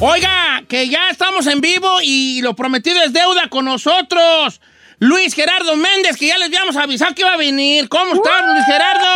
[0.00, 4.60] Oiga, que ya estamos en vivo y lo prometido es deuda con nosotros.
[4.98, 7.88] Luis Gerardo Méndez, que ya les habíamos avisado que iba a venir.
[7.88, 9.06] ¿Cómo estás, Luis Gerardo?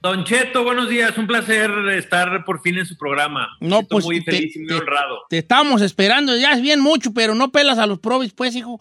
[0.00, 1.16] Don Cheto, buenos días.
[1.16, 3.48] Un placer estar por fin en su programa.
[3.60, 5.18] No, Siento pues muy te- feliz y muy te- honrado.
[5.30, 8.80] Te estamos esperando, ya es bien mucho, pero no pelas a los probis, pues, hijo.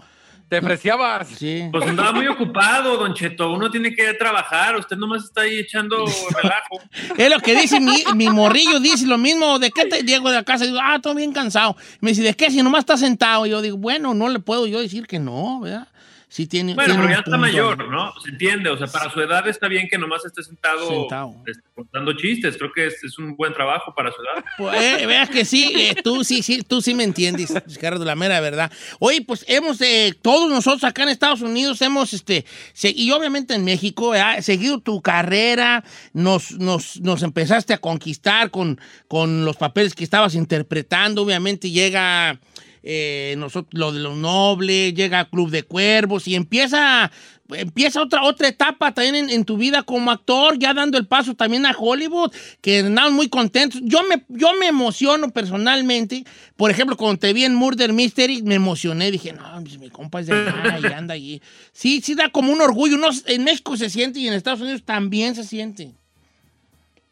[0.52, 1.30] Te preciabas.
[1.30, 1.70] Sí.
[1.72, 3.54] Pues andaba muy ocupado, Don Cheto.
[3.54, 4.76] Uno tiene que trabajar.
[4.76, 6.04] Usted nomás está ahí echando
[6.44, 6.82] relajo.
[7.18, 9.60] Es lo que dice mi, mi morrillo, dice lo mismo.
[9.60, 10.66] ¿De qué te llego de la casa?
[10.66, 11.78] Y digo, ah, estoy bien cansado.
[12.02, 12.52] Me dice, ¿de qué?
[12.52, 13.46] Si nomás está sentado.
[13.46, 15.88] Y yo digo, bueno, no le puedo yo decir que no, ¿verdad?
[16.32, 16.76] Sí tiene.
[16.76, 18.14] Bueno, tiene pero ya está mayor, ¿no?
[18.24, 18.70] Se entiende.
[18.70, 21.36] O sea, para su edad está bien que nomás esté sentado, Sentado.
[21.46, 22.56] este, contando chistes.
[22.56, 24.46] Creo que es, es un buen trabajo para su edad.
[24.58, 28.16] Pues, eh, veas que sí, eh, tú sí, sí, tú sí me entiendes, Gerardo, la
[28.16, 28.72] mera verdad.
[29.00, 32.46] Oye, pues hemos, eh, todos nosotros acá en Estados Unidos hemos, este,
[32.82, 38.80] y obviamente en México, seguido tu carrera, nos, nos, nos empezaste a conquistar con,
[39.10, 42.40] con los papeles que estabas interpretando, obviamente llega...
[42.84, 47.12] eh, nosotros, lo de los nobles, llega Club de Cuervos y empieza,
[47.50, 51.36] empieza otra, otra etapa también en, en tu vida como actor, ya dando el paso
[51.36, 53.82] también a Hollywood, que andamos muy contentos.
[53.84, 56.24] Yo me, yo me emociono personalmente,
[56.56, 60.22] por ejemplo, cuando te vi en Murder Mystery, me emocioné, dije, no, pues, mi compa
[60.22, 61.42] es de allá y anda allí.
[61.72, 64.84] Sí, sí da como un orgullo, no, en México se siente y en Estados Unidos
[64.84, 65.92] también se siente.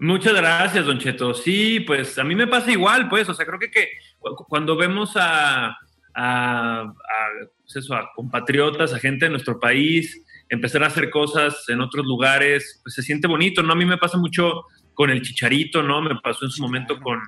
[0.02, 1.34] Muchas gracias, Don Cheto.
[1.34, 3.70] Sí, pues a mí me pasa igual, pues, o sea, creo que,
[4.48, 5.68] cuando vemos a,
[6.14, 6.86] a- a,
[7.64, 12.06] pues eso, a compatriotas, a gente de nuestro país, empezar a hacer cosas en otros
[12.06, 13.74] lugares, pues se siente bonito, ¿no?
[13.74, 14.64] A mí me pasa mucho
[14.94, 16.02] con el Chicharito, ¿no?
[16.02, 17.20] Me pasó en su momento con,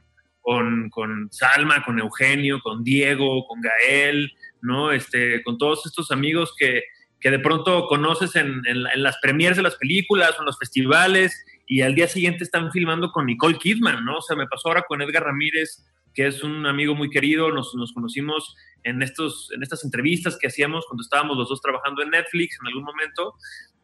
[0.42, 4.32] con, con Salma, con Eugenio, con Diego, con Gael,
[4.62, 4.92] ¿no?
[4.92, 6.82] Este, con todos estos amigos que,
[7.20, 10.58] que de pronto conoces en, en en las premieres de las películas o en los
[10.58, 14.18] festivales y al día siguiente están filmando con Nicole Kidman, ¿no?
[14.18, 17.74] O sea, me pasó ahora con Edgar Ramírez, que es un amigo muy querido, nos,
[17.76, 22.10] nos conocimos en, estos, en estas entrevistas que hacíamos cuando estábamos los dos trabajando en
[22.10, 23.36] Netflix en algún momento,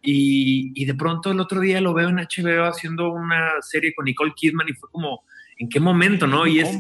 [0.02, 4.06] y, y de pronto el otro día lo veo en HBO haciendo una serie con
[4.06, 5.24] Nicole Kidman y fue como,
[5.58, 6.46] ¿en qué momento, no?
[6.48, 6.78] Y es,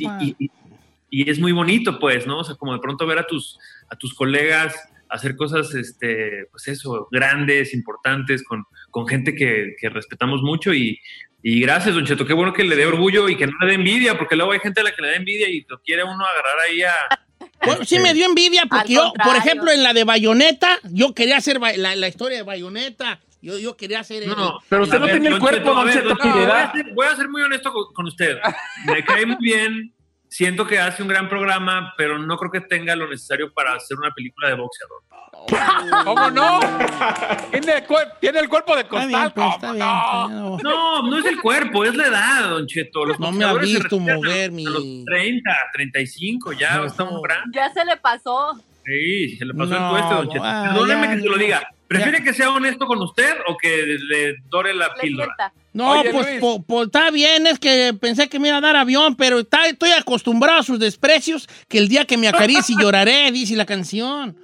[1.09, 2.39] y, es muy bonito, pues, ¿no?
[2.39, 3.57] O sea, como de pronto ver a tus,
[3.89, 4.75] a tus colegas
[5.09, 10.99] hacer cosas, este, pues eso, grandes, importantes, con, con gente que, que respetamos mucho y,
[11.43, 13.73] y gracias, Don Cheto, qué bueno que le dé orgullo y que no le dé
[13.75, 16.25] envidia, porque luego hay gente a la que le da envidia y lo quiere uno
[16.25, 16.93] agarrar ahí a...
[17.65, 21.37] Bueno, sí me dio envidia porque yo, por ejemplo, en la de Bayonetta, yo quería
[21.37, 23.19] hacer la, la historia de Bayonetta.
[23.41, 26.11] Yo, yo quería hacer el- No, Pero usted no ver, tiene el cuerpo, Don Cheto,
[26.21, 28.37] a ser, voy a ser muy honesto con, con usted.
[28.85, 29.91] Me cae muy bien,
[30.29, 33.97] siento que hace un gran programa, pero no creo que tenga lo necesario para hacer
[33.97, 35.01] una película de boxeador.
[36.05, 36.59] ¿Cómo no?
[37.51, 37.83] Tiene, el
[38.19, 39.33] tiene el cuerpo de Está bien, costal.
[39.33, 39.85] pues, ¿cómo está bien.
[39.85, 40.57] no?
[40.57, 40.63] está bien.
[40.63, 43.05] No, no es el cuerpo, es la edad, Don Cheto.
[43.05, 46.85] Los No me ha visto a- mover a mi- los 30, 35, ya No.
[46.85, 47.43] está un gran.
[47.53, 48.53] Ya se le pasó.
[48.85, 50.43] Sí, se le pasó No, el tueste, Don Cheto.
[50.45, 51.41] ah, Perdóneme ya, que se lo ya.
[51.43, 51.69] diga.
[51.87, 55.33] ¿Prefiere que sea honesto con usted o que le dore la Le píldora?
[55.37, 55.53] sienta.
[55.77, 58.75] No, Oye, pues, po- po- está bien, es que pensé que me iba a dar
[58.75, 63.31] avión, pero está- estoy acostumbrado a sus desprecios, que el día que me acaricie lloraré,
[63.31, 64.35] dice la canción.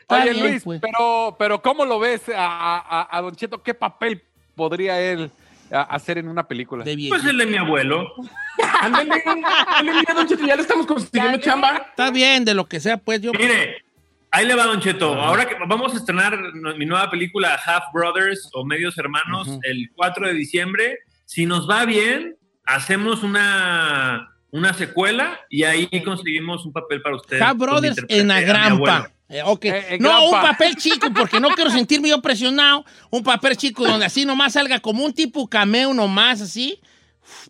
[0.00, 0.80] Está Oye, bien, Luis, pues.
[0.80, 3.62] pero, pero ¿cómo lo ves a, a- a Don Cheto?
[3.62, 4.22] ¿Qué papel
[4.54, 5.30] podría él
[5.70, 6.82] hacer en una película?
[6.82, 8.06] De Pues el de mi abuelo.
[8.80, 9.22] Ándale,
[10.14, 11.86] Don Cheto, ya le estamos consiguiendo chamba.
[11.90, 13.32] Está bien, de lo que sea, pues yo...
[13.32, 13.84] Mire,
[14.30, 15.14] ahí le va Don Cheto.
[15.14, 16.38] Ahora que vamos a estrenar
[16.76, 19.60] mi nueva película Half Brothers o Medios Hermanos Ujú.
[19.62, 20.98] el 4 de diciembre.
[21.24, 27.40] Si nos va bien, hacemos una, una secuela y ahí conseguimos un papel para usted.
[27.40, 29.10] Half Brothers en Agrampa.
[29.30, 29.64] Eh, ok.
[29.66, 30.50] Eh, en no, un Grampa.
[30.52, 32.84] papel chico, porque no quiero sentirme yo presionado.
[33.10, 36.80] Un papel chico donde así nomás salga como un tipo cameo nomás, así.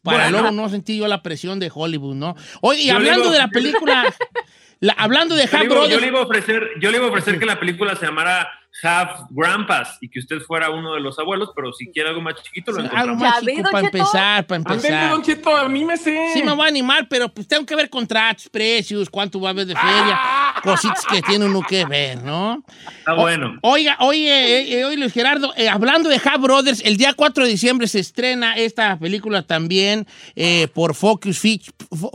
[0.03, 0.39] Para Bueno.
[0.41, 2.35] luego no sentir yo la presión de Hollywood, ¿no?
[2.63, 4.13] Oye, y hablando digo- de la película,
[4.81, 6.97] la- hablando de Yo le Half iba- yo Brothers, le iba a ofrecer, yo le
[6.99, 8.49] iba a ofrecer que la película se llamara
[8.83, 12.35] Half Grandpas y que usted fuera uno de los abuelos, pero si quiere algo más
[12.43, 13.23] chiquito, lo algo encontramos.
[13.23, 15.11] más Ya ve, chico para empezar, para empezar.
[15.11, 16.31] Don Cheto, anímese.
[16.35, 19.53] Sí me voy a animar, pero pues tengo que ver contratos, precios, cuánto va a
[19.53, 20.21] haber de feria,
[20.63, 22.63] cositas que tiene uno que ver, ¿no?
[22.99, 23.59] Está bueno.
[23.63, 27.45] Oiga, oye, eh, eh, oye Luis Gerardo, eh, hablando de Half Brothers, el día 4
[27.45, 31.41] de diciembre se estrena esta película también eh, por Focus,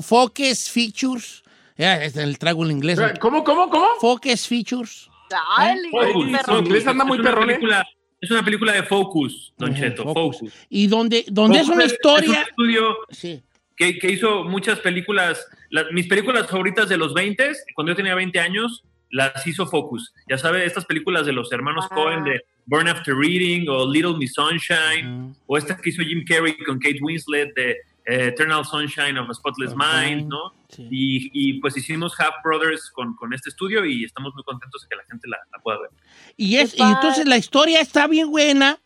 [0.02, 1.43] Focus Features.
[1.78, 3.00] Es el trago en inglés.
[3.20, 3.88] ¿Cómo, cómo, cómo?
[4.00, 5.10] Focus Features.
[5.58, 6.54] Ay, Focus, muy perro.
[6.58, 7.54] Su inglés anda muy es perrón, ¿eh?
[7.56, 7.88] película-
[8.22, 10.38] Es una película de Focus, Don Ujú, Cheto, Focus.
[10.40, 10.54] Focus.
[10.70, 12.42] Y donde, donde es Focus una Es un historia...
[12.44, 13.44] estudio Sí.
[13.76, 18.16] que, que hizo muchas películas, las- mis películas favoritas de los 20, cuando yo tenía
[18.16, 20.14] 20 años, las hizo Focus.
[20.30, 21.96] Ya sabe, estas películas de los hermanos Ah.
[21.96, 25.36] Cohen de Burn After Reading o Little Miss Sunshine, Ujú.
[25.48, 29.34] o esta que hizo Jim Carrey con Kate Winslet de eh, Eternal Sunshine of a
[29.34, 29.74] Spotless.
[29.76, 30.54] Mind, ¿no?
[30.70, 30.88] Sí.
[30.92, 34.88] Y, y, pues hicimos Half Brothers con, con este estudio y estamos muy contentos de
[34.90, 35.90] que la gente la, la pueda ver.
[36.36, 38.80] Y, es, y entonces la historia está bien buena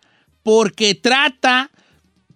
[0.44, 1.72] porque trata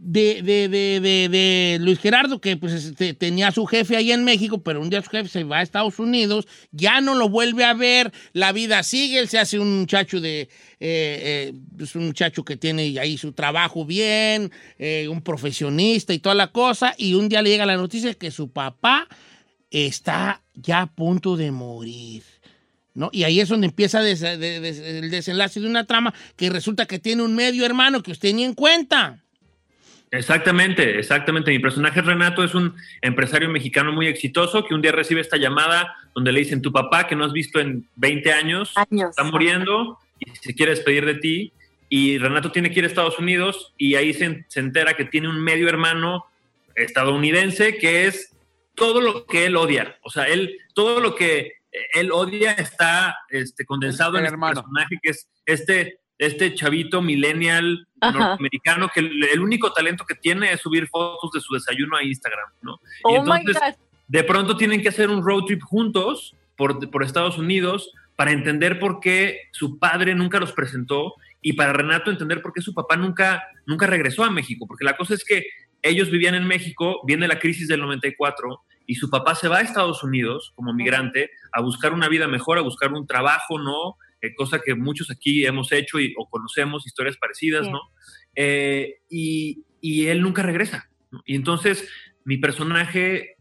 [0.03, 4.23] de, de, de, de, Luis Gerardo, que pues este, tenía a su jefe ahí en
[4.23, 7.63] México, pero un día su jefe se va a Estados Unidos, ya no lo vuelve
[7.63, 10.49] a ver, la vida sigue, él se hace un muchacho de, eh,
[10.79, 16.33] eh, es un muchacho que tiene ahí su trabajo bien, eh, un profesionista y toda
[16.33, 19.07] la cosa, y un día le llega la noticia que su papá
[19.69, 22.23] está ya a punto de morir.
[22.95, 23.09] ¿no?
[23.13, 27.35] Y ahí es donde empieza el desenlace de una trama que resulta que tiene un
[27.35, 29.23] medio hermano que usted ni en cuenta.
[30.11, 31.51] Exactamente, exactamente.
[31.51, 35.95] Mi personaje Renato es un empresario mexicano muy exitoso que un día recibe esta llamada
[36.13, 39.11] donde le dicen tu papá que no has visto en 20 años Años.
[39.11, 41.53] está muriendo y se quiere despedir de ti.
[41.87, 45.29] Y Renato tiene que ir a Estados Unidos y ahí se, se entera que tiene
[45.29, 46.25] un medio hermano
[46.75, 48.33] estadounidense que es
[48.75, 49.97] todo lo que él odia.
[50.03, 51.53] O sea, él, todo lo que
[51.93, 54.61] él odia está este, condensado El en este hermano.
[54.61, 60.61] personaje que es este, este chavito millennial norteamericano que el, único talento que tiene es
[60.61, 62.79] subir fotos de su desayuno a Instagram, ¿no?
[63.09, 63.85] Y Oh my entonces, God.
[64.07, 68.77] de pronto tienen que hacer un road trip juntos por, por Estados Unidos para entender
[68.77, 72.97] por qué su padre nunca los presentó y para Renato entender por qué su papá
[72.97, 74.67] nunca, nunca regresó a México.
[74.67, 75.45] Porque la cosa es que
[75.81, 79.61] ellos vivían en México, viene la crisis del 94 y su papá se va a
[79.61, 83.97] Estados Unidos como migrante a buscar una vida mejor, a buscar un trabajo, ¿no?
[84.21, 87.67] Eh, cosa que muchos aquí hemos hecho y, o conocemos historias parecidas.
[87.67, 87.79] ¿no?
[88.35, 90.89] Eh, y, y él nunca regresa.
[91.11, 91.21] ¿no?
[91.25, 91.87] Y entonces
[92.23, 93.35] mi personaje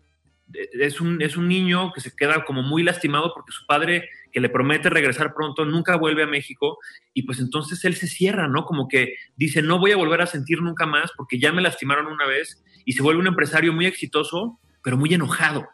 [0.55, 4.09] eh, es un, es un niño que se queda como muy lastimado porque su padre,
[4.33, 6.79] que le promete regresar pronto, nunca vuelve a México
[7.15, 8.65] y pues entonces él se cierra, ¿no?
[8.65, 12.07] Como que dice, no voy a volver a sentir nunca más porque ya me lastimaron
[12.07, 15.69] una vez y se vuelve un empresario muy exitoso, pero muy enojado.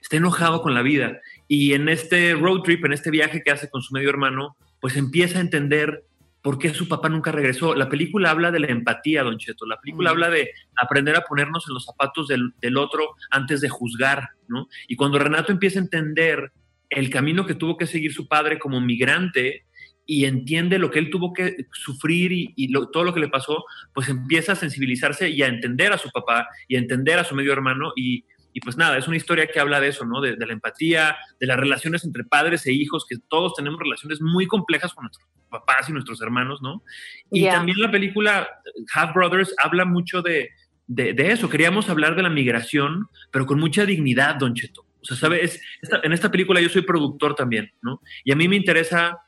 [0.00, 1.20] Está enojado con la vida
[1.52, 4.96] y en este road trip, en este viaje que hace con su medio hermano, pues
[4.96, 6.04] empieza a entender
[6.40, 7.74] por qué su papá nunca regresó.
[7.74, 9.66] La película habla de la empatía, Don Cheto.
[9.66, 10.12] La película Mm.
[10.12, 14.66] habla de aprender a ponernos en los zapatos del, del otro antes de juzgar, ¿no?
[14.88, 16.50] Y cuando Renato empieza a entender
[16.90, 19.64] el camino que tuvo que seguir su padre como migrante
[20.06, 23.28] y entiende lo que él tuvo que sufrir y, y lo- todo lo que le
[23.28, 23.64] pasó,
[23.94, 27.34] pues empieza a sensibilizarse y a entender a su papá y a entender a su
[27.36, 30.20] medio hermano y, y pues nada, es una historia que habla de eso, ¿no?
[30.20, 34.20] De, de la empatía, de las relaciones entre padres e hijos, que todos tenemos relaciones
[34.20, 36.82] muy complejas con nuestros papás y nuestros hermanos, ¿no?
[37.30, 37.52] Y Ya.
[37.52, 38.48] también la película
[38.94, 40.50] Half Brothers habla mucho de,
[40.86, 41.48] de, de eso.
[41.48, 44.82] Queríamos hablar de la migración, pero con mucha dignidad, Don Cheto.
[45.00, 45.60] O sea, ¿sabes?
[45.82, 48.00] Esta- en esta película yo soy productor también, ¿no?
[48.24, 49.18] Y a mí me interesa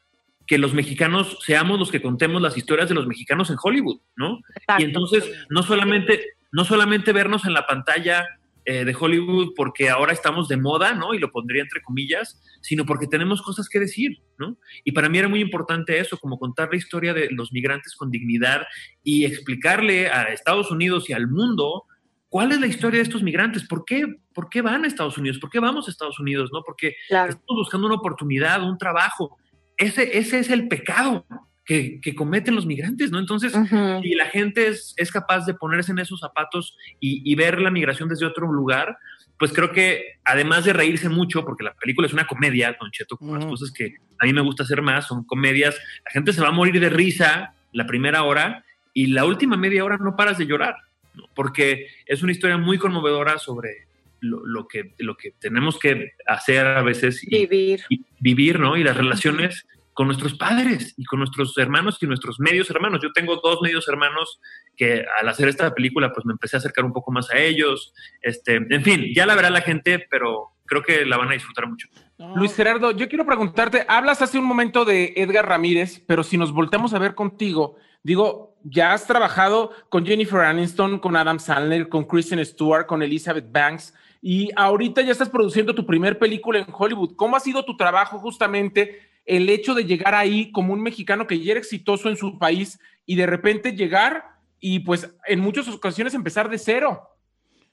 [0.46, 4.40] que los mexicanos seamos los que contemos las historias de los mexicanos en Hollywood, ¿no?
[4.54, 4.82] Exacto.
[4.82, 8.26] Y entonces, no solamente, no solamente vernos en la pantalla
[8.66, 11.12] eh, de Hollywood porque ahora estamos de moda, ¿no?
[11.14, 14.56] Y lo pondría entre comillas, sino porque tenemos cosas que decir, ¿no?
[14.84, 18.10] Y para mí era muy importante eso, como contar la historia de los migrantes con
[18.10, 18.62] dignidad
[19.02, 21.84] y explicarle a Estados Unidos y al mundo
[22.28, 25.38] cuál es la historia de estos migrantes, por qué, por qué van a Estados Unidos,
[25.38, 26.62] por qué vamos a Estados Unidos, ¿no?
[26.64, 27.30] Porque Claro.
[27.30, 29.36] estamos buscando una oportunidad, un trabajo.
[29.76, 31.26] Ese, ese es el pecado
[31.64, 33.18] que, que cometen los migrantes, ¿no?
[33.18, 34.00] Entonces, Ujú.
[34.02, 37.70] si la gente es, es capaz de ponerse en esos zapatos y, y ver la
[37.70, 38.98] migración desde otro lugar,
[39.38, 43.16] pues creo que además de reírse mucho, porque la película es una comedia, Don Cheto,
[43.16, 46.40] como las cosas que a mí me gusta hacer más, son comedias, la gente se
[46.40, 50.38] va a morir de risa la primera hora y la última media hora no paras
[50.38, 50.76] de llorar,
[51.14, 51.24] ¿no?
[51.34, 53.88] porque es una historia muy conmovedora sobre
[54.20, 57.80] lo, lo que, lo que tenemos que hacer a veces y, Vivir.
[57.88, 58.76] y vivir, ¿no?
[58.76, 63.00] Y las relaciones con nuestros padres y con nuestros hermanos y nuestros medios hermanos.
[63.02, 64.40] Yo tengo dos medios hermanos
[64.76, 67.94] que al hacer esta película pues me empecé a acercar un poco más a ellos.
[68.20, 71.68] Este, en fin, ya la verá la gente, pero creo que la van a disfrutar
[71.68, 71.88] mucho.
[72.36, 76.52] Luis Gerardo, yo quiero preguntarte, hablas hace un momento de Edgar Ramírez, pero si nos
[76.52, 82.04] volteamos a ver contigo, digo, ya has trabajado con Jennifer Aniston, con Adam Sandler, con
[82.04, 87.14] Kristen Stewart, con Elizabeth Banks, y ahorita ya estás produciendo tu primer película en Hollywood.
[87.14, 91.40] ¿Cómo ha sido tu trabajo justamente el hecho de llegar ahí como un mexicano que
[91.40, 94.24] ya era exitoso en su país y de repente llegar
[94.60, 97.02] y pues en muchas ocasiones empezar de cero?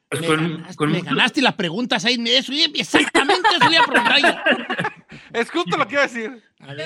[0.10, 2.50] Pues me, con- ganaste, con me ganaste la pregunta, seis meses.
[2.50, 5.18] Oye, Exactamente eso le iba a preguntar yo.
[5.34, 6.44] Es justo lo que iba a decir.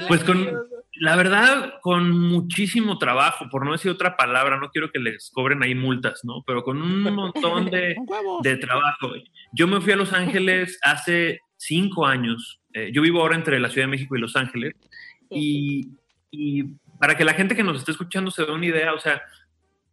[0.07, 0.47] Pues con,
[0.99, 5.63] la verdad, con muchísimo trabajo, por no decir otra palabra, no quiero que les cobren
[5.63, 6.43] ahí multas, ¿no?
[6.45, 7.95] Pero con un montón de,
[8.43, 9.09] de trabajo.
[9.53, 12.61] Yo me fui a Los Ángeles hace cinco años.
[12.75, 14.73] Eh, yo vivo ahora entre la Ciudad de México y Los Ángeles.
[15.29, 15.91] Y,
[16.29, 16.63] y
[16.99, 19.21] para que la gente que nos esté escuchando se dé una idea, o sea,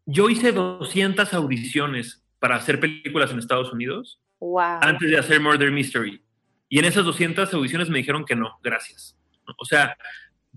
[0.05, 4.81] yo hice 200 audiciones para hacer películas en Estados Unidos Wow.
[4.81, 6.21] antes de hacer Murder Mystery.
[6.69, 9.17] Y en esas 200 audiciones me dijeron que no, gracias.
[9.57, 9.97] O sea,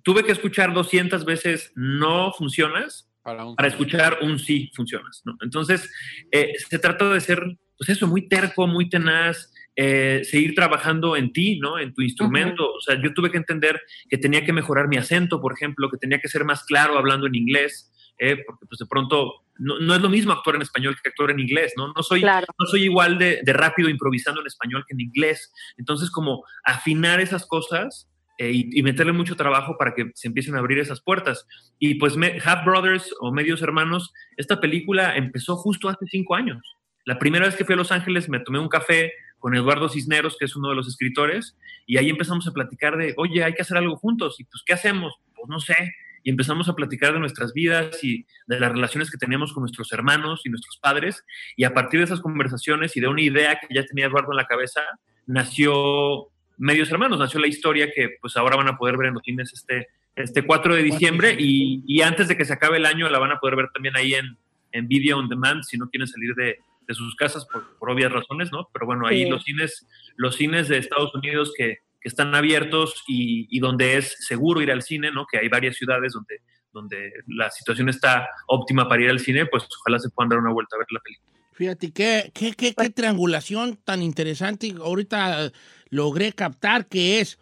[0.01, 5.21] tuve que escuchar 200 veces no funcionas Para un- para escuchar un sí funcionas.
[5.25, 5.37] ¿no?
[5.41, 5.91] Entonces,
[6.31, 7.39] eh, se trata de ser,
[7.77, 11.77] pues eso, muy terco, muy tenaz, eh, seguir trabajando en ti, ¿no?
[11.79, 12.65] En tu instrumento.
[12.73, 15.97] O sea, yo tuve que entender que tenía que mejorar mi acento, por ejemplo, que
[15.97, 19.95] tenía que ser más claro hablando en inglés, eh, porque pues de pronto no, no
[19.95, 21.91] es lo mismo actuar en español que actuar en inglés, ¿no?
[21.93, 22.47] No soy, Claro.
[22.57, 25.51] no soy igual de, de rápido improvisando en español que en inglés.
[25.77, 30.55] Entonces, como afinar esas cosas eh, y, y meterle mucho trabajo para que se empiecen
[30.55, 31.45] a abrir esas puertas.
[31.79, 36.61] Y pues me, Half Brothers o Medios Hermanos, esta película empezó justo hace cinco años.
[37.05, 39.11] La primera vez que fui a Los Ángeles me tomé un café
[39.45, 43.13] con Eduardo Cisneros, que es uno de los escritores, y ahí empezamos a platicar de,
[43.15, 45.13] oye, hay que hacer algo juntos, y pues, ¿qué hacemos?
[45.35, 45.93] Pues no sé.
[46.23, 49.93] Y empezamos a platicar de nuestras vidas y de las relaciones que teníamos con nuestros
[49.93, 51.23] hermanos y nuestros padres,
[51.55, 54.37] y a partir de esas conversaciones y de una idea que ya tenía Eduardo en
[54.37, 54.81] la cabeza,
[55.27, 59.21] nació Medios Hermanos, nació la historia que pues ahora van a poder ver en los
[59.21, 63.07] cines este, este 4 de diciembre y, y antes de que se acabe el año
[63.11, 64.39] la van a poder ver también ahí en,
[64.71, 66.57] en Video On Demand si no quieren salir de,
[66.87, 68.69] de sus casas por, por obvias razones, ¿no?
[68.73, 69.29] Pero bueno, ahí Sí.
[69.29, 74.15] los cines, los cines de Estados Unidos que, que están abiertos y, y donde es
[74.19, 75.25] seguro ir al cine, ¿no?
[75.29, 79.63] Que hay varias ciudades donde, donde la situación está óptima para ir al cine, pues
[79.81, 81.31] ojalá se puedan dar una vuelta a ver la película.
[81.53, 84.75] Fíjate, qué, qué, qué, qué triangulación tan interesante.
[84.77, 85.51] Ahorita
[85.89, 87.39] logré captar que es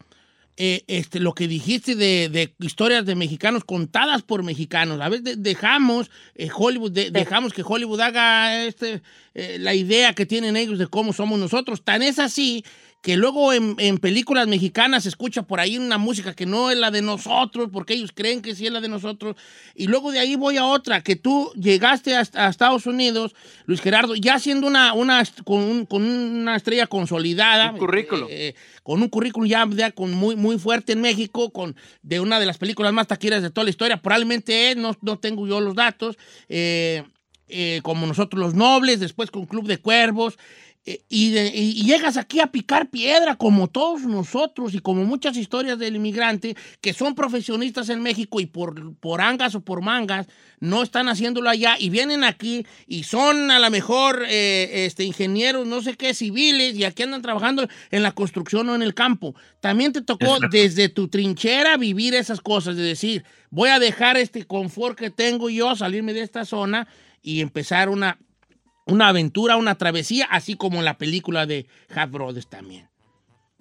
[0.58, 5.02] eh, este, lo que dijiste de, de historias de mexicanos contadas por mexicanos.
[5.02, 9.02] A veces de- dejamos eh, Hollywood, de- dejamos que Hollywood haga este,
[9.34, 11.84] eh, la idea que tienen ellos de cómo somos nosotros.
[11.84, 12.64] Tan es así
[13.04, 16.78] que luego en, en películas mexicanas se escucha por ahí una música que no es
[16.78, 19.36] la de nosotros, porque ellos creen que sí es la de nosotros.
[19.76, 23.82] Y luego de ahí voy a otra, que tú llegaste a, a Estados Unidos, Luis
[23.82, 27.72] Gerardo, ya siendo una, una con, un- con una estrella consolidada.
[27.74, 28.28] Un currículum.
[28.32, 32.22] eh, eh, con un currículum ya, ya con muy, muy fuerte en México, con de
[32.22, 34.02] una de las películas más taquilleras de toda la historia.
[34.02, 36.18] Probablemente es, no, no tengo yo los datos.
[36.48, 37.04] eh,
[37.50, 40.38] eh, como nosotros los nobles, después con Club de Cuervos.
[40.86, 45.38] Eh, y, de- y- llegas aquí a picar piedra como todos nosotros y como muchas
[45.38, 50.28] historias del inmigrante que son profesionistas en México y por, por angas o por mangas
[50.60, 55.66] no están haciéndolo allá y vienen aquí y son a lo mejor eh, este, ingenieros,
[55.68, 59.36] no sé qué, civiles y aquí andan trabajando en la construcción o en el campo.
[59.62, 64.46] También te tocó desde tu trinchera vivir esas cosas, de decir, voy a dejar este
[64.46, 66.88] confort que tengo yo, salirme de esta zona
[67.22, 68.18] y empezar una,
[68.86, 72.88] una aventura, una travesía, así como en la película de Half Brothers también.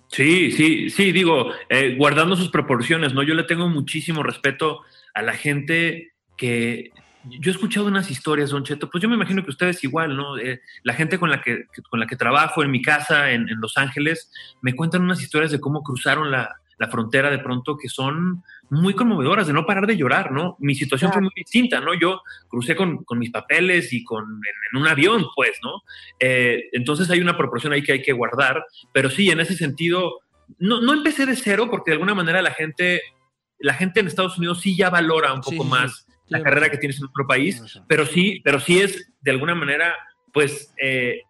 [0.08, 3.22] Sí, sí, sí, digo, eh, guardando sus proporciones, ¿no?
[3.22, 4.82] Yo le tengo muchísimo respeto
[5.14, 6.90] a la gente que...
[7.24, 10.36] Yo he escuchado unas historias, Don Cheto, pues yo me imagino que ustedes igual, ¿no?
[10.38, 13.76] Eh, la gente con la que, con la que trabajo en mi casa en Los
[13.76, 18.42] Ángeles me cuentan unas historias de cómo cruzaron la, la frontera de pronto que son
[18.68, 20.56] muy conmovedoras, de no parar de llorar, ¿no?
[20.58, 21.94] Mi situación fue muy distinta, ¿no?
[21.94, 25.82] Yo crucé con, con mis papeles y con, en, en un avión, pues, ¿no?
[26.18, 30.18] Eh, entonces hay una proporción ahí que hay que guardar, pero sí, en ese sentido,
[30.58, 33.00] no, no empecé de cero porque de alguna manera la gente,
[33.60, 36.12] la gente en Estados Unidos sí ya valora un poco sí, más sí.
[36.30, 39.94] la carrera que tienes en otro país, pero sí, pero sí es de alguna manera,
[40.32, 41.20] pues, eh,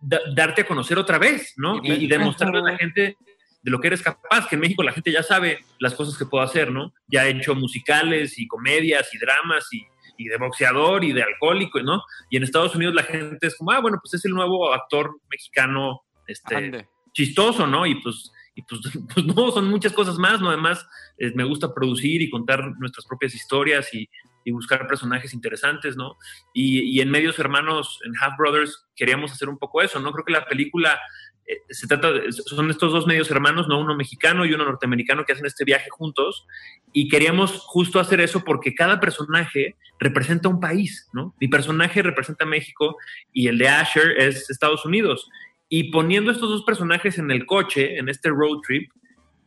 [0.00, 1.80] da- darte a conocer otra vez, ¿no?
[1.82, 3.18] Y, y demostrarle a la gente
[3.66, 6.24] de lo que eres capaz, que en México la gente ya sabe las cosas que
[6.24, 6.94] puedo hacer, ¿no?
[7.08, 9.84] Ya he hecho musicales y comedias y dramas y,
[10.16, 12.04] y de boxeador y de alcohólico, ¿no?
[12.30, 15.18] Y en Estados Unidos la gente es como, ah, bueno, pues es el nuevo actor
[15.28, 16.88] mexicano, este, Ande.
[17.12, 17.86] chistoso, ¿no?
[17.86, 18.82] Y pues, y pues,
[19.14, 20.50] pues, no, son muchas cosas más, ¿no?
[20.50, 20.86] Además,
[21.18, 24.08] eh, me gusta producir y contar nuestras propias historias y,
[24.44, 26.16] y buscar personajes interesantes, ¿no?
[26.54, 30.12] Y, y, en Medios Hermanos, en Half Brothers, queríamos hacer un poco eso, ¿no?
[30.12, 31.00] Creo que la película
[31.46, 33.78] eh, se trata, de, son estos dos medios hermanos, ¿no?
[33.78, 36.46] Uno mexicano y uno norteamericano que hacen este viaje juntos
[36.92, 41.34] y queríamos justo hacer eso porque cada personaje representa un país, ¿no?
[41.40, 42.96] Mi personaje representa México
[43.32, 45.28] y el de Asher es Estados Unidos.
[45.68, 48.90] Y poniendo estos dos personajes en el coche, en este road trip,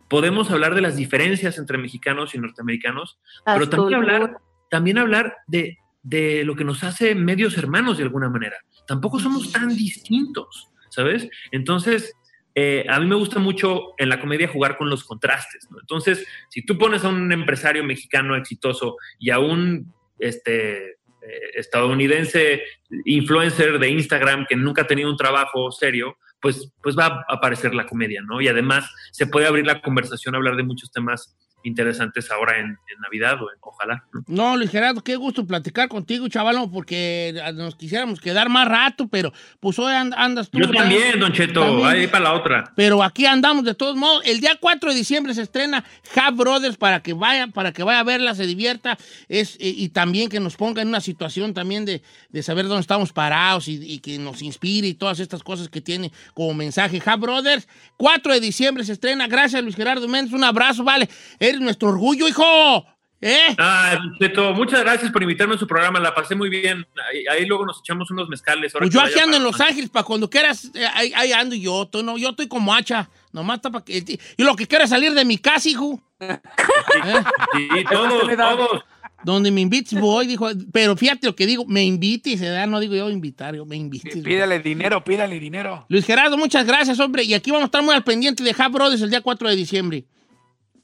[0.09, 4.37] podemos hablar de las diferencias entre mexicanos y norteamericanos, pero también hablar,
[4.69, 8.57] también hablar de, de lo que nos hace medios hermanos de alguna manera.
[8.87, 10.68] Tampoco somos tan distintos.
[10.89, 11.29] ¿Sabes?
[11.51, 12.15] Entonces,
[12.55, 15.79] eh, a mí me gusta mucho en la comedia jugar con los contrastes, ¿no?
[15.79, 22.63] Entonces, si tú pones a un empresario mexicano exitoso y a un este, eh, estadounidense
[23.05, 27.75] influencer de Instagram que nunca ha tenido un trabajo serio, pues, pues va a aparecer
[27.75, 28.41] la comedia, ¿no?
[28.41, 32.99] Y además se puede abrir la conversación, hablar de muchos temas interesantes ahora en, en
[33.01, 34.03] Navidad, o en, ojalá.
[34.13, 34.23] ¿no?
[34.27, 39.31] no, Luis Gerardo, qué gusto platicar contigo, chavalón, porque nos quisiéramos quedar más rato, pero
[39.59, 40.59] pues hoy andas tú.
[40.59, 41.87] Yo también, Don Cheto, también.
[41.87, 42.73] ahí para la otra.
[42.75, 44.23] Pero aquí andamos de todos modos.
[44.25, 45.83] El día 4 de diciembre se estrena
[46.15, 48.97] Half Brothers para que vaya, para que vaya a verla, se divierta,
[49.27, 52.81] es, y, y también que nos ponga en una situación también de, de saber dónde
[52.81, 57.01] estamos parados y, y, que nos inspire y todas estas cosas que tiene como mensaje.
[57.03, 59.27] Half Brothers, 4 de diciembre se estrena.
[59.27, 60.33] Gracias, Luis Gerardo Méndez.
[60.33, 61.09] Un abrazo, vale.
[61.49, 62.85] Eres nuestro orgullo, hijo.
[63.21, 63.55] ¿Eh?
[63.57, 66.85] Ah, Cheto, muchas gracias por invitarme a su programa, la pasé muy bien.
[67.09, 68.71] Ahí, ahí luego nos echamos unos mezcales.
[68.71, 71.85] Pues yo aquí ando en Los Ángeles para cuando quieras, eh, ahí, ahí, ando yo,
[71.87, 74.19] tú, no, yo estoy como hacha, nomás está para que...
[74.37, 75.99] Y lo que quiero es salir de mi casa, hijo.
[76.19, 77.23] Sí, ¿Eh?
[77.53, 78.83] sí todos, todos.
[79.23, 82.67] Donde me invites voy, dijo, pero fíjate lo que digo, me invites, ¿verdad?
[82.67, 84.23] no digo yo invitar, yo me invites.
[84.23, 85.85] Pídale dinero, pídale dinero.
[85.89, 88.71] Luis Gerardo, muchas gracias, hombre, y aquí vamos a estar muy al pendiente de Half
[88.71, 90.05] Brothers el día 4 de diciembre.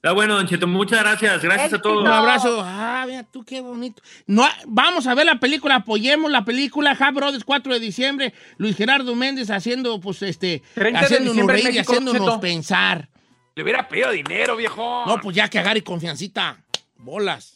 [0.06, 1.42] Está bueno, Don Cheto, muchas gracias.
[1.42, 2.04] Gracias a todos.
[2.04, 2.62] Un abrazo.
[2.64, 4.04] Ah, mira tú, qué bonito.
[4.28, 8.34] No, vamos a ver la película, apoyemos la película Half Brothers 4 de diciembre.
[8.58, 12.40] Luis Gerardo Méndez haciendo, pues, este, haciéndonos reír y haciéndonos Cheto.
[12.40, 13.10] pensar.
[13.56, 15.06] Le hubiera pedido dinero, viejo.
[15.08, 16.60] No, pues ya que agarre confiancita.
[16.98, 17.56] Bolas.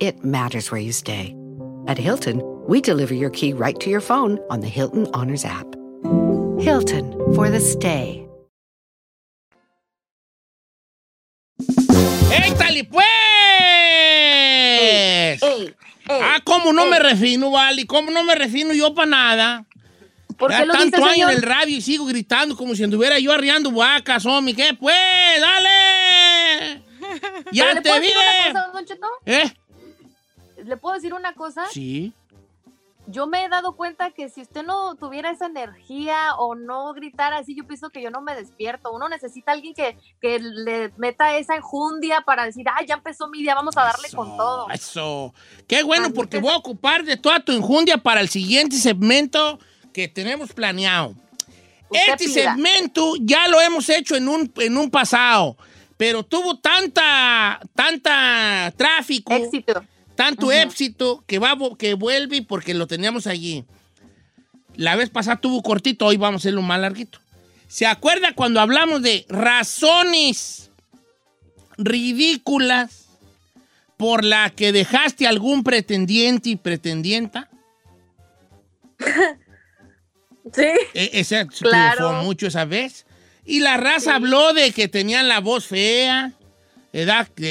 [0.00, 1.34] it matters where you stay.
[1.86, 5.66] At Hilton, we deliver your key right to your phone on the Hilton Honors app.
[6.60, 8.24] Hilton for the stay.
[12.30, 13.04] ¡Échale, pues!
[14.80, 15.74] Ey, ey, ey,
[16.08, 17.86] ah, ¿cómo no me refino, vale?
[17.86, 19.64] ¿Cómo no me refino yo para nada?
[20.36, 21.30] ¿Por Ya qué lo dice, tanto año señor?
[21.30, 24.54] en el radio y sigo gritando como si anduviera yo arriando vacas, homie.
[24.54, 24.94] ¿Qué pues?
[25.40, 26.82] ¡Dale!
[27.52, 28.06] ¡Ya ¿Le te puedo vi!
[28.08, 28.16] decir
[28.50, 29.06] una cosa, don Cheto?
[29.26, 29.52] ¿Eh?
[30.64, 31.64] ¿Le puedo decir una cosa?
[31.72, 32.12] Sí.
[33.10, 37.38] Yo me he dado cuenta que si usted no tuviera esa energía o no gritara
[37.38, 38.92] así, yo pienso que yo no me despierto.
[38.92, 43.26] Uno necesita a alguien que, que le meta esa enjundia para decir, ah, ya empezó
[43.28, 44.68] mi día, vamos a darle con todo.
[44.68, 45.32] Eso.
[45.66, 49.58] Qué bueno, porque que- voy a ocupar de toda tu enjundia para el siguiente segmento
[49.94, 51.14] que tenemos planeado.
[51.90, 52.52] Usted este pida.
[52.52, 55.56] segmento ya lo hemos hecho en un, en un pasado,
[55.96, 59.82] pero tuvo tanta, tanta tráfico, Éxito.
[60.18, 63.64] Tanto éxito que, va, que vuelve porque lo teníamos allí.
[64.74, 67.20] La vez pasada tuvo cortito, hoy vamos a hacerlo más larguito.
[67.68, 70.72] ¿Se acuerda cuando hablamos de razones
[71.76, 73.06] ridículas
[73.96, 77.48] por la que dejaste algún pretendiente y pretendienta?
[80.54, 80.62] Sí.
[80.94, 81.96] E- ese Claro.
[82.08, 83.04] triunfó mucho esa vez.
[83.44, 86.32] Y la raza habló de que tenían la voz fea.
[86.90, 87.02] Que,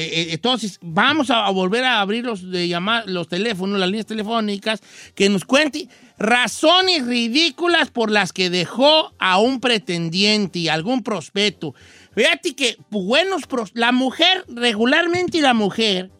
[0.04, 4.06] eh, Entonces, vamos a, a volver a abrir los, de llamar, los teléfonos, las líneas
[4.06, 4.80] telefónicas,
[5.14, 11.74] que nos cuente razones ridículas por las que dejó a un pretendiente y algún prospecto.
[12.14, 16.10] Fíjate que buenos pros- la mujer, regularmente la mujer,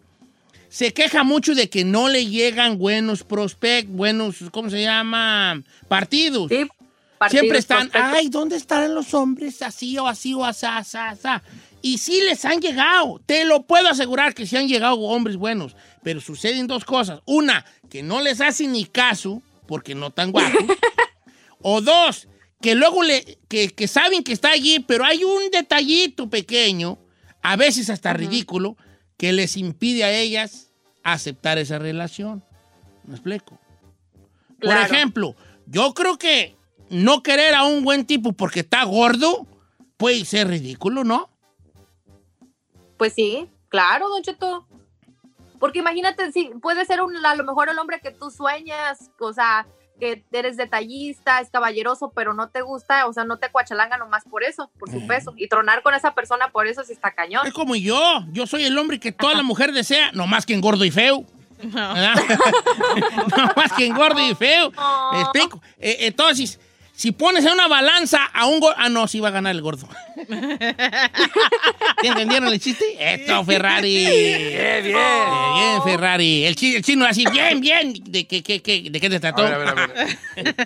[0.68, 5.60] se queja mucho de que no le llegan buenos prospectos, buenos, ¿cómo se llama?
[5.88, 6.48] Partidos.
[6.50, 6.66] Sí,
[7.18, 8.18] partidos, Siempre están, prospectos.
[8.18, 11.28] ay, ¿dónde estarán los hombres así o así o así, así, así?
[11.80, 15.76] Y sí les han llegado, te lo puedo asegurar que sí han llegado hombres buenos,
[16.02, 17.20] pero suceden dos cosas.
[17.24, 20.62] Una, que no les hacen ni caso porque no tan guapos.
[21.62, 22.28] o dos,
[22.60, 26.98] que luego le, que, que saben que está allí, pero hay un detallito pequeño,
[27.42, 28.76] a veces hasta ridículo,
[29.16, 30.70] que les impide a ellas
[31.02, 32.44] aceptar esa relación.
[33.04, 33.58] ¿Me explico?
[34.60, 35.36] Por ejemplo,
[35.66, 36.56] yo creo que
[36.90, 39.46] no querer a un buen tipo porque está gordo
[39.96, 41.30] puede ser ridículo, ¿no?
[42.98, 44.66] Pues sí, claro, Don Cheto.
[45.58, 49.32] Porque imagínate, si puede ser un, a lo mejor el hombre que tú sueñas, o
[49.32, 49.66] sea,
[49.98, 54.24] que eres detallista, es caballeroso, pero no te gusta, o sea, no te cuachalanga nomás
[54.24, 55.34] por eso, por su peso.
[55.36, 57.46] Y tronar con esa persona por eso sí está cañón.
[57.46, 58.24] Es como yo.
[58.30, 61.24] Yo soy el hombre que toda la mujer desea, no más que engordo y feo.
[61.60, 62.14] ¿verdad?
[63.36, 64.72] no más que engordo y feo.
[65.12, 65.60] ¿Me explico?
[65.78, 66.60] Eh, entonces,
[66.98, 68.74] si pones en una balanza a un gordo.
[68.76, 69.88] Ah, no, sí va a ganar el gordo.
[72.00, 72.84] ¿Sí ¿Entendieron el chiste?
[72.98, 73.94] Esto, Ferrari.
[73.96, 74.96] Bien, bien.
[74.96, 76.44] Eh, bien, Ferrari.
[76.44, 77.94] El, chi- el chino así, bien, bien.
[78.04, 79.42] ¿De qué, qué, qué- de qué te trató?
[79.46, 80.18] A ver, a ver, a ver.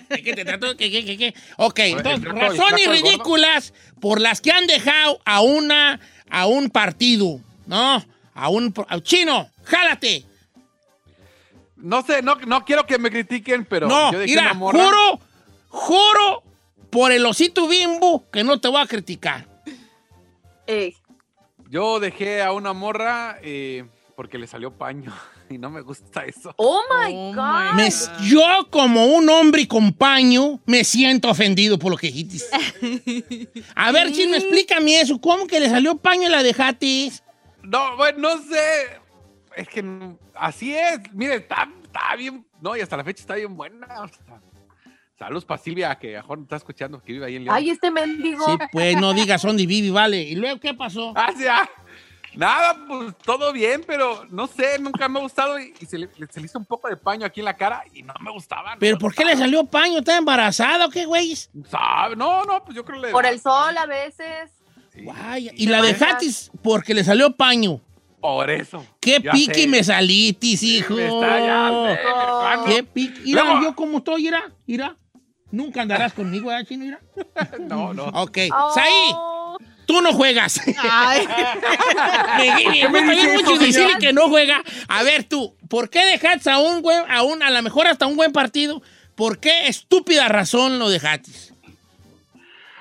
[0.09, 0.75] ¿De qué te trató?
[0.75, 1.35] ¿Qué, qué, qué, qué?
[1.57, 5.99] Ok, entonces, ¿el flaco- el razones ridículas por las que han dejado a una,
[6.31, 8.03] a un partido, ¿no?
[8.33, 8.73] A un...
[9.03, 10.25] chino, jálate.
[11.77, 14.83] No sé, no, no quiero que me critiquen, pero no, yo dejé mira, una morra.
[14.85, 15.19] juro,
[15.73, 16.43] juro
[16.91, 19.47] por el osito bimbo que no te voy a criticar.
[20.67, 20.95] Ey,
[21.69, 25.11] Yo dejé a una morra eh, porque le salió paño
[25.49, 26.53] y no me gusta eso.
[26.57, 27.73] Oh my Oh God.
[27.75, 27.89] Me-
[28.29, 32.45] yo, como un hombre con paño, me siento ofendido por lo que dijiste.
[33.75, 35.19] A ver, chino, explícame eso.
[35.19, 37.11] ¿Cómo que le salió paño y la dejaste?
[37.63, 38.99] No, bueno, no sé.
[39.55, 39.83] Es que
[40.35, 40.99] así es.
[41.13, 42.45] Mire, está, está bien.
[42.61, 43.87] No, y hasta la fecha está bien buena.
[44.03, 44.41] o sea.
[45.23, 47.55] Saludos para Silvia, que mejor está escuchando, que vive ahí en León.
[47.55, 48.45] Ay, este mendigo.
[48.45, 50.21] Sí, pues no digas son de Vivi, vale.
[50.21, 51.13] ¿Y luego qué pasó?
[51.15, 51.69] Ah, sí, ah.
[52.35, 56.09] Nada, pues todo bien, pero no sé, nunca me ha gustado y, y se, le,
[56.29, 58.73] se le hizo un poco de paño aquí en la cara y no me gustaba.
[58.73, 59.99] no ¿Pero me por qué le salió paño?
[59.99, 61.33] ¿Está embarazada o qué, güey?
[61.69, 62.17] ¿Sabe?
[62.17, 63.13] No, no, pues yo creo que le.
[63.13, 64.51] Por el sol a veces.
[64.91, 66.27] Sí, Vaya, Y la dejaste
[66.61, 67.79] porque le salió paño.
[68.19, 68.85] Por eso.
[68.99, 69.67] ¡Qué piqui sé.
[69.67, 70.97] me salitis, hijo!
[70.97, 72.65] Está ya, hermano.
[72.65, 73.21] ¡Qué piqui!
[73.25, 74.97] Mira, Luego- yo como estoy, mira, mira.
[75.53, 76.83] Nunca andarás conmigo, ¿eh, chino?
[76.83, 76.99] Mira.
[77.59, 78.05] No, no.
[78.05, 78.39] Ok.
[78.51, 78.73] Oh.
[78.73, 79.13] Saí,
[79.85, 80.59] tú no juegas.
[80.79, 81.27] Ay.
[82.91, 84.63] me, me gusta mucho que no juega.
[84.87, 88.07] A ver tú, ¿por qué dejaste a un buen, a un, a lo mejor hasta
[88.07, 88.81] un buen partido?
[89.13, 91.29] ¿Por qué estúpida razón lo dejaste?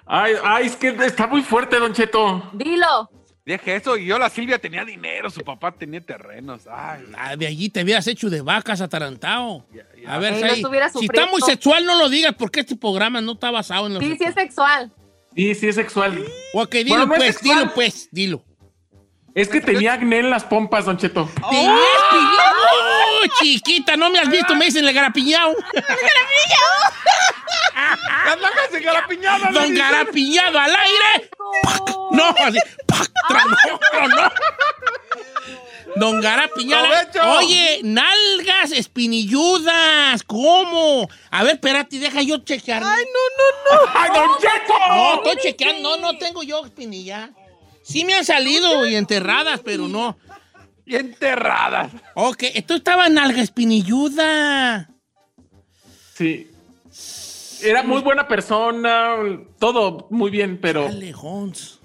[0.06, 2.52] Ay, ay, es que está muy fuerte, Don Cheto.
[2.54, 3.10] Dilo.
[3.44, 6.62] Dije eso y yo, la Silvia tenía dinero, su papá tenía terrenos.
[6.70, 9.66] Ay, Ah, de allí te hubieras hecho de vacas atarantado.
[10.06, 13.32] A ver, Ey, no si está muy sexual, no lo digas porque este programa no
[13.32, 14.28] está basado en lo Sí, sí sexual.
[14.28, 14.92] es sexual.
[15.34, 16.24] Sí, sí es sexual.
[16.54, 17.58] Ok, dilo Bueno, pues, sexual.
[17.58, 18.44] dilo pues, dilo.
[19.34, 21.28] Es que tenía acné en las pompas, Don Cheto.
[21.50, 21.78] ¡Tenías
[22.10, 22.54] piñao!
[23.22, 23.96] ¡Oh, chiquita!
[23.96, 25.54] No me has visto, me dicen el garapiñao.
[28.26, 29.52] ¡Las vacas engarapiñadas!
[29.54, 31.30] ¡Don Garapiñado al aire!
[32.12, 33.10] No, así, ¡pac!
[33.28, 34.32] tronó, tronó.
[35.96, 36.88] Don Gara Piñala.
[36.88, 37.32] ¡Provecho!
[37.38, 40.22] Oye, nalgas espinilludas.
[40.22, 41.08] ¿Cómo?
[41.30, 42.82] A ver, espérate, deja yo chequear.
[42.84, 43.92] Ay, no, no, no.
[43.94, 44.74] ¡Ay, Don Cheto!
[44.88, 45.96] No, estoy chequeando.
[45.96, 47.30] No, no tengo yo espinilla.
[47.92, 50.16] Sí me han salido y enterradas, pero no.
[50.86, 51.92] Y enterradas.
[52.14, 54.88] Ok, esto estaba nalga espinilluda.
[56.14, 56.50] Sí.
[57.62, 59.14] Era muy buena persona,
[59.58, 61.80] todo muy bien, pero Dale, Hons.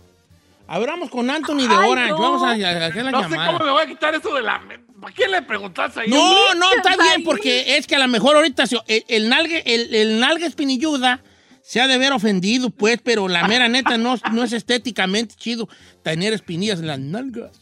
[0.68, 2.12] A ver, vamos con Anthony de Orange.
[2.12, 2.20] no.
[2.20, 4.62] Vamos a, hacer la No sé cómo me voy a quitar eso de la...
[5.00, 6.10] ¿Para qué le preguntas ahí?
[6.10, 9.94] No, no, está bien, porque es que a lo mejor ahorita el, el nalgue, el,
[9.94, 11.22] el nalga espinilluda
[11.68, 15.68] se ha de ver ofendido, pues, pero la mera neta no, no es estéticamente chido
[16.02, 17.60] tener espinillas en las nalgas.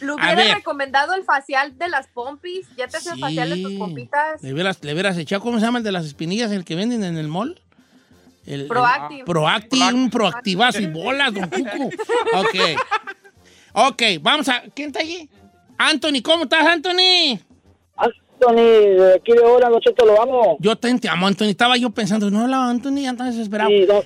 [0.00, 2.66] Le hubiera recomendado el facial de las pompis.
[2.78, 4.42] ¿Ya te hacen facial de tus pompitas?
[4.42, 7.04] ¿Le hubieras, le hubieras echado, ¿cómo se llama el de las espinillas, el que venden
[7.04, 7.60] en el mall?
[8.46, 9.24] El, el- Proactive.
[9.24, 11.90] Proactive, un proactivazo y bolas, don Cuco.
[12.36, 12.56] Ok.
[13.74, 14.62] Ok, vamos a.
[14.74, 15.28] ¿Quién está allí?
[15.76, 17.38] Anthony, ¿cómo estás, Anthony?
[18.40, 20.56] Anthony, de aquí de ahora, Cheto, lo amo.
[20.60, 21.46] Yo te, te amo, Anthony.
[21.48, 23.70] Estaba yo pensando, no hablaba Anthony, ya estás desesperado.
[23.70, 24.02] Sí, don-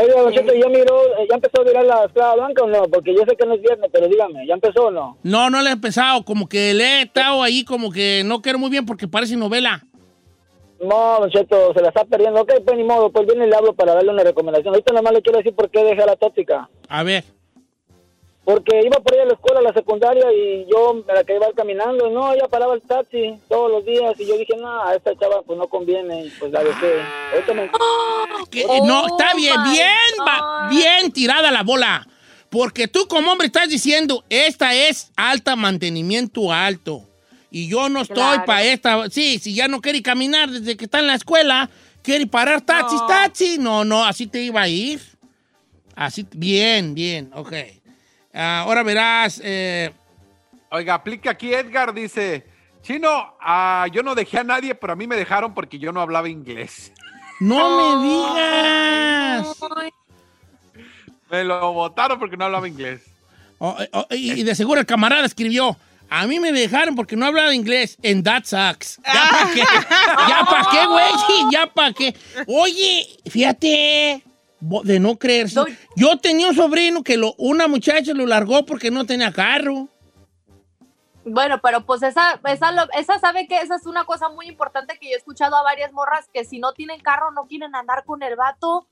[0.00, 2.84] Oiga, Don Cheto, ¿ya miró, eh, ya empezó a mirar la esclava blanca o no?
[2.84, 5.18] Porque yo sé que no es viernes, pero dígame, ¿ya empezó o no?
[5.24, 6.24] No, no le he empezado.
[6.24, 9.82] Como que le he estado ahí, como que no quiero muy bien porque parece novela.
[10.80, 12.40] No, Don Cheto, se la está perdiendo.
[12.42, 14.72] Ok, pues ni modo, pues viene y le hablo para darle una recomendación.
[14.72, 16.68] Ahorita nomás le quiero decir por qué dejé la tóxica.
[16.88, 17.24] A ver.
[18.44, 21.36] Porque iba por ahí a la escuela, a la secundaria, y yo me la que
[21.36, 24.96] iba caminando, no, ella paraba el taxi todos los días, y yo dije, no, a
[24.96, 26.92] esta chava pues no conviene, y pues la dejé.
[27.32, 27.70] Ahorita me...
[28.68, 29.88] Oh no, está bien, my bien,
[30.28, 32.06] va- bien tirada la bola.
[32.50, 37.02] Porque tú como hombre estás diciendo, esta es alta mantenimiento alto.
[37.50, 38.44] Y yo no estoy Claro.
[38.44, 39.08] para esta.
[39.10, 41.70] Sí, si ya no quiere caminar desde que está en la escuela,
[42.02, 43.06] quiere parar taxis, No.
[43.06, 43.56] taxi.
[43.58, 45.00] No, no, así te iba a ir.
[45.94, 47.52] Así, bien, bien, ok.
[48.32, 49.92] Ah, ahora verás, eh,
[50.70, 52.46] Oiga, aplica aquí Edgar, dice...
[52.82, 56.00] Chino, ah, yo no dejé a nadie, pero a mí me dejaron porque yo no
[56.00, 56.92] hablaba inglés.
[57.38, 59.56] no me digas.
[61.30, 63.02] Me lo votaron porque no hablaba inglés.
[63.58, 65.76] Oh, eh, oh, y, y de seguro el camarada escribió,
[66.10, 69.00] a mí me dejaron porque no hablaba inglés en That Sucks.
[69.04, 69.62] ¿Ya para qué?
[70.28, 71.12] ¿Ya para qué, güey?
[71.52, 72.16] ¿Ya para qué?
[72.48, 74.24] Oye, fíjate,
[74.84, 75.56] de no creerse.
[75.56, 79.88] Doy- Yo tenía un sobrino que lo, una muchacha lo largó porque no tenía carro.
[81.24, 84.98] Bueno, pero pues esa, esa, lo- esa sabe que esa es una cosa muy importante
[84.98, 88.04] que yo he escuchado a varias morras que si no tienen carro no quieren andar
[88.04, 88.86] con el vato.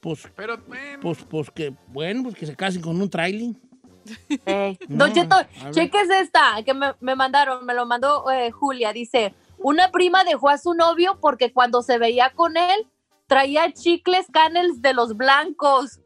[0.00, 3.56] Pues, Pero, bueno, pues, pues que, bueno, pues que se casen con un trailing.
[4.46, 4.78] Ey.
[4.88, 5.36] No, Don Cheto,
[5.70, 8.92] cheques esta que me, me mandaron, me lo mandó eh, Julia.
[8.92, 12.86] Dice, una prima dejó a su novio porque cuando se veía con él
[13.32, 16.00] traía chicles canels de los blancos.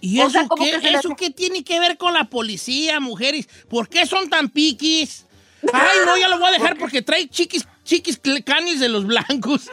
[0.00, 3.48] ¿Y O eso, sea, qué, que eso qué tiene que ver con la policía, mujeres?
[3.68, 5.26] ¿Por qué son tan piquis?
[5.72, 9.68] Ay, no, ya lo voy a dejar porque trae chiquis, chiquis canis de los blancos.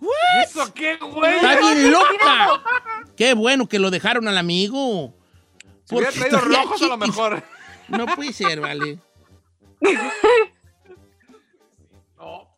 [0.44, 1.36] ¿eso qué, güey?
[1.36, 2.62] Está bien loca.
[3.16, 5.14] Qué bueno que lo dejaron al amigo.
[5.84, 7.42] Si hubiera traído rojos a lo mejor.
[7.88, 8.98] No puede ser, vale.
[12.18, 12.52] No,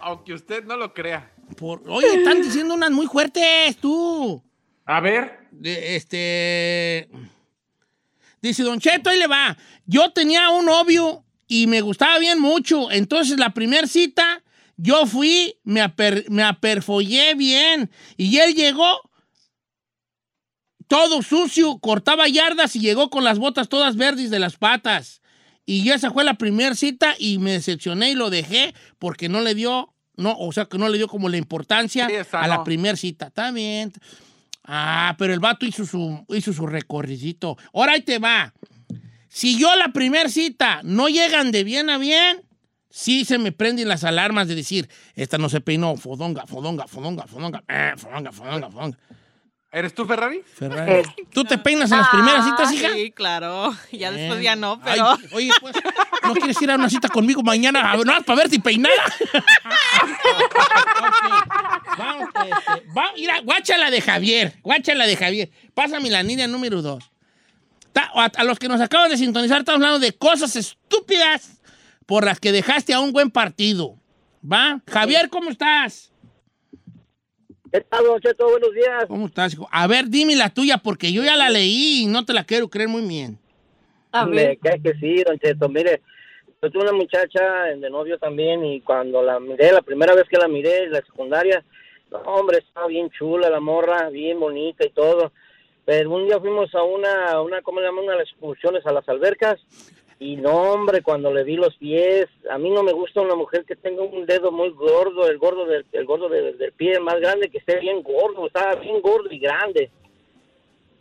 [0.00, 1.31] aunque usted no lo crea.
[1.56, 4.42] Por- oye, están diciendo unas muy fuertes, tú.
[4.84, 7.08] a ver, De- este.
[8.40, 9.56] Dice Don Cheto, ahí le va.
[9.86, 12.90] Yo tenía un novio y me gustaba bien mucho.
[12.90, 14.42] Entonces, la primera cita,
[14.76, 17.88] yo fui, me, aper- me aperfollé bien.
[18.16, 18.98] Y él llegó
[20.88, 25.22] todo sucio, cortaba yardas y llegó con las botas todas verdes de las patas.
[25.64, 29.54] Y esa fue la primera cita y me decepcioné y lo dejé porque no le
[29.54, 32.56] dio, no, o sea, que no le dio como la importancia Sí, esa a la
[32.58, 32.64] no.
[32.64, 33.26] primera cita.
[33.28, 33.92] Está bien.
[34.64, 37.56] Ah, pero el vato hizo su, hizo su recorridito.
[37.74, 38.52] Ahora ahí te va.
[39.28, 42.42] Si yo la primera cita no llegan de bien a bien,
[42.90, 47.26] sí se me prenden las alarmas de decir, esta no se peinó, fodonga, fodonga, fodonga,
[47.26, 48.98] fodonga, eh, fodonga, fodonga, fodonga.
[49.74, 50.42] ¿Eres tú, Ferrari?
[50.54, 51.02] Ferrari.
[51.32, 52.90] ¿Tú te peinas en las primeras citas, hija?
[52.92, 53.72] Sí, claro.
[53.90, 54.52] Ya después Bien.
[54.52, 55.36] ya no, Ay, pero.
[55.36, 55.74] oye, pues,
[56.24, 58.94] ¿no quieres ir a una cita conmigo mañana más para verte peinada?
[61.02, 61.98] Ok.
[61.98, 65.50] Vamos, este, va, mira, guáchala de Javier, guáchala de Javier.
[65.74, 67.10] Pásame la línea número dos.
[67.92, 71.60] Ta- A, a los que nos acaban de sintonizar, estamos hablando de cosas estúpidas
[72.06, 73.96] por las que dejaste a un buen partido.
[74.50, 74.80] ¿Va?
[74.90, 76.11] Javier, ¿cómo estás?
[77.72, 78.50] ¿Qué tal, Don Cheto?
[78.50, 79.06] Buenos días.
[79.08, 79.66] ¿Cómo estás, hijo?
[79.72, 82.68] A ver, dime la tuya, porque yo ya la leí y no te la quiero
[82.68, 83.38] creer muy bien.
[84.12, 84.58] A Me ver.
[84.58, 85.70] cae que sí, Don Cheto.
[85.70, 86.02] Mire,
[86.60, 90.36] yo tuve una muchacha de novio también y cuando la miré, la primera vez que
[90.36, 91.64] la miré en la secundaria,
[92.10, 95.32] no, hombre, estaba bien chula la morra, bien bonita y todo.
[95.86, 98.04] Pero un día fuimos a una, una ¿cómo le llaman?
[98.04, 99.58] Unas excursiones a las albercas.
[100.24, 103.64] Y no, hombre, cuando le vi los pies, a mí no me gusta una mujer
[103.64, 107.18] que tenga un dedo muy gordo, el gordo del, el gordo del, del pie más
[107.18, 109.90] grande, que esté bien gordo, estaba bien gordo y grande.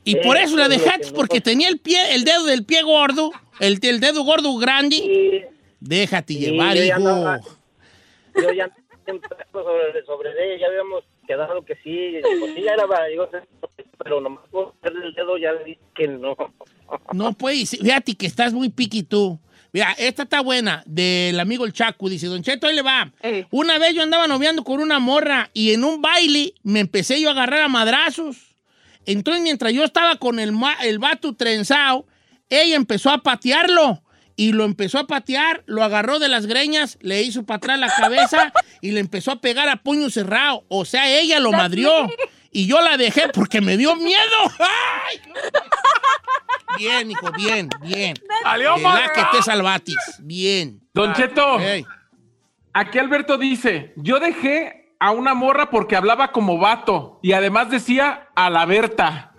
[0.04, 3.30] Y por eso la dejaste, no- porque tenía el pie, el dedo del pie gordo,
[3.60, 4.96] el, el dedo gordo grande.
[4.96, 5.46] Y
[5.80, 6.96] Déjate Sí, llevar, yo ya hijo.
[7.10, 7.40] andaba-
[8.42, 8.72] yo ya
[9.52, 13.30] sobre, sobre ella, ya habíamos quedado que sí, pues sí, ya era, digo,
[14.04, 16.36] pero nomás por el dedo ya le dije que no.
[17.13, 19.39] No puedes, fíjate que estás muy piqui tú.
[19.73, 22.10] Mira, esta está buena, del amigo el Chacu.
[22.10, 23.12] Dice, Don Cheto, ahí le va.
[23.21, 23.45] Eh.
[23.51, 27.30] Una vez yo andaba noviando con una morra y en un baile me empecé yo
[27.30, 28.38] a agarrar a madrazos.
[29.06, 32.06] Entonces, mientras yo estaba con el, el vato trenzado,
[32.49, 34.04] ella empezó a patearlo.
[34.36, 37.93] Y lo empezó a patear, lo agarró de las greñas, le hizo para atrás la
[37.93, 38.51] cabeza
[38.82, 40.65] y le empezó a pegar a puño cerrado.
[40.67, 42.10] O sea, ella lo madrió.
[42.52, 44.38] Y yo la dejé porque me dio miedo.
[44.60, 45.22] ¡Ay!
[46.78, 48.16] Bien, hijo, bien, bien.
[48.44, 49.12] ¡Salió ¿Verdad mal!
[49.14, 49.98] que te salvatis?
[50.20, 50.82] Bien.
[50.94, 51.58] Don Cheto,
[52.74, 58.30] aquí Alberto dice, yo dejé a una morra porque hablaba como vato y además decía
[58.36, 59.34] a la Berta.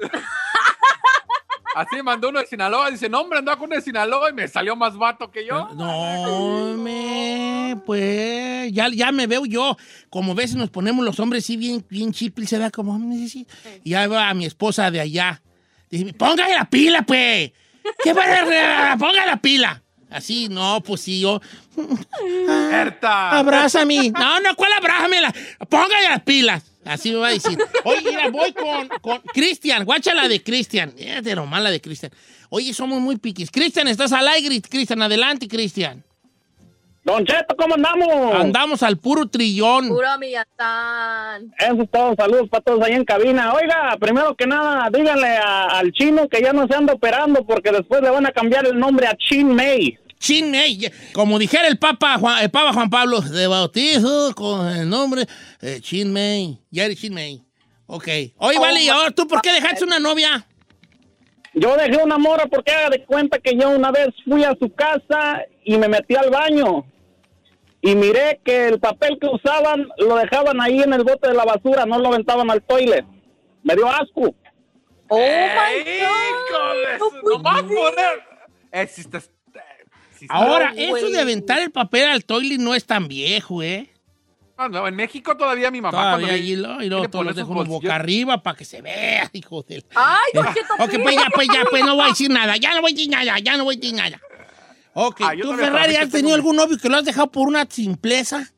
[1.75, 2.91] Así me mandó uno de Sinaloa.
[2.91, 5.69] Dice, no, hombre, andaba con uno de Sinaloa y me salió más vato que yo.
[5.75, 9.77] No, me, pues, ya, ya me veo yo.
[10.11, 13.29] Como ves, nos ponemos los hombres así bien, bien chipil, se da como, "Mm, sí,
[13.29, 13.47] sí".
[13.85, 15.43] Y ya va a mi esposa de allá.
[15.91, 17.53] Dice, póngale la pila, pues.
[18.03, 18.23] ¿Qué va
[18.93, 19.83] a Ponga la pila.
[20.11, 21.41] Así, no, pues sí, yo.
[23.39, 24.11] Abrázame.
[24.11, 25.33] No, no, ¿cuál abrázamela?
[25.69, 26.72] Póngale las pilas.
[26.85, 27.57] Así me va a decir.
[27.85, 29.85] Oye, mira, voy con, con Cristian.
[29.85, 30.93] Guacha la de Cristian.
[30.97, 32.13] de nomás la de Cristian.
[32.49, 33.51] Oye, somos muy piquis.
[33.51, 34.61] Cristian, estás al aire.
[34.61, 36.03] Cristian, adelante, Cristian.
[37.05, 38.33] Don Cheto, ¿cómo andamos?
[38.35, 39.89] Andamos al puro trillón.
[39.89, 41.53] Puro Millatán.
[41.59, 43.53] Eso es todo, saludos para todos ahí en cabina.
[43.55, 47.73] Oiga, primero que nada, díganle a- al chino que ya no se anda operando porque
[47.73, 49.99] después le van a cambiar el nombre a Chin May.
[50.23, 50.91] Chin May.
[51.13, 55.27] Como dijera el Papa Juan, el Papa Juan Pablo, de bautizo con el nombre
[55.61, 56.59] eh, Chin May.
[56.71, 57.43] Ya eres Chin May.
[57.87, 58.07] Ok.
[58.37, 60.47] Oye, vale, ¿y ahora tú por qué dejaste una novia?
[61.55, 64.73] Yo dejé una mora porque haga de cuenta que yo una vez fui a su
[64.73, 66.87] casa y me metí al baño.
[67.83, 71.45] Y miré que el papel que usaban lo dejaban ahí en el bote de la
[71.45, 73.05] basura, no lo aventaban al toilet.
[73.65, 74.33] Me dio asco.
[75.09, 76.99] Oh ¡Ey, my híjole!
[76.99, 77.23] God.
[77.25, 78.33] No puede poner.
[78.71, 78.87] Eh,
[80.29, 81.13] Ahora, No, eso güey.
[81.13, 83.89] de aventar el papel al toilet no es tan viejo, ¿eh?
[84.59, 85.91] No, no, en México todavía mi mamá.
[85.99, 89.29] Todavía cuando me- lo, y luego todos los dejo boca arriba para que se vea,
[89.33, 89.85] hijo de...
[89.95, 92.57] Ay, Don Cheto, Ok, pues ya, pues ya, pues no voy a decir nada.
[92.59, 94.21] Ya no voy a decir nada, ya no voy a decir nada.
[94.95, 98.53] Ok, Ah, ¿tú, Ferrari, has tenido algún novio que lo has dejado por una simpleza?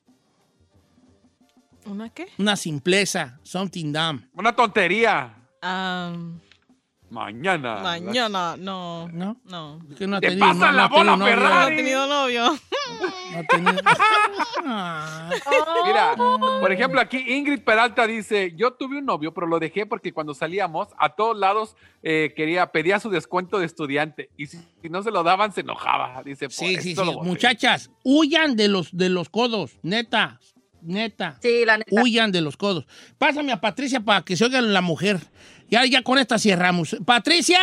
[1.87, 2.27] ¿Una qué?
[2.39, 4.23] Una simpleza, something dumb.
[4.35, 5.35] Una tontería.
[5.61, 6.41] Am,
[7.15, 7.77] Mañana.
[7.77, 9.09] mañana, no.
[9.13, 9.37] ¿No?
[9.45, 9.81] No.
[9.91, 11.37] Es que no ha Te tenido, pasa no, la no ha tenido bola, novio.
[11.37, 12.45] No tenido novio.
[13.37, 13.81] Ha tenido-
[14.67, 15.31] Ah.
[15.87, 20.13] Mira, por ejemplo, aquí Ingrid Peralta dice, yo tuve un novio, pero lo dejé porque
[20.13, 24.89] cuando salíamos a todos lados eh, quería, pedía su descuento de estudiante y si, si
[24.89, 26.23] no se lo daban se enojaba.
[26.25, 27.03] Dice, por Sí, sí, sí.
[27.23, 30.41] Muchachas, huyan de los, de los codos, neta,
[30.85, 31.39] neta.
[31.43, 31.91] Sí, la neta.
[32.03, 32.87] Huyan de los codos.
[33.19, 35.19] Pásame a Patricia para que se oiga la mujer.
[35.71, 36.97] Ya, ya con esta cerramos.
[37.05, 37.59] ¡Patricia!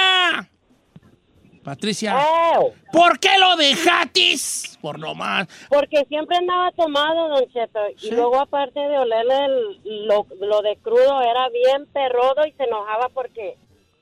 [1.63, 4.79] Patricia, Oh, ¿por qué lo dejatis?
[4.81, 5.47] Por lo más.
[5.69, 7.79] Porque siempre andaba tomado, Don Cheto.
[7.97, 8.07] Sí.
[8.07, 12.63] Y luego, aparte de olerle el- lo, lo de crudo, era bien perrodo y se
[12.63, 13.57] enojaba porque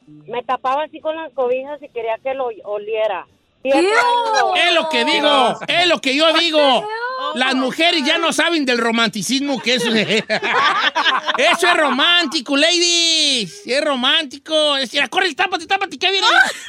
[0.08, 3.28] me tapaba así con las cobijas y quería que lo oliera.
[3.64, 6.88] Es lo que digo, es lo que yo digo.
[7.36, 10.24] Las mujeres ya no saben del romanticismo que eso es.
[11.38, 13.62] Eso es romántico, ladies.
[13.66, 14.76] Es romántico.
[14.78, 16.28] Es decir, corre, tápate, tápate, que viene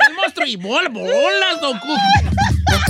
[0.09, 0.47] el monstruo.
[0.47, 2.90] Y bola, bolas, don Cuco.